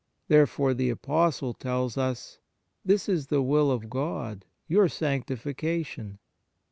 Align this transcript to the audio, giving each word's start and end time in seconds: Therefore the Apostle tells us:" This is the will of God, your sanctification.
Therefore 0.29 0.73
the 0.73 0.89
Apostle 0.89 1.53
tells 1.53 1.95
us:" 1.95 2.39
This 2.83 3.07
is 3.07 3.27
the 3.27 3.43
will 3.43 3.69
of 3.69 3.87
God, 3.87 4.45
your 4.67 4.87
sanctification. 4.89 6.17